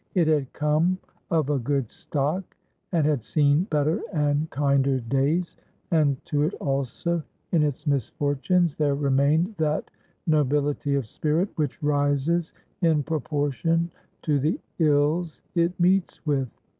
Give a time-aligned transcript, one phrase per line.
[0.15, 0.97] It had "come
[1.29, 2.57] of a good stock,"
[2.91, 5.57] and had seen better and kinder days;
[5.91, 9.91] and to it, also, in its misfortunes, there remained that
[10.25, 12.51] nobility of spirit which rises
[12.81, 13.91] in proportion
[14.23, 16.49] to the ills it meets with.